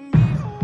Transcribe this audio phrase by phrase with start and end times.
[0.00, 0.59] me.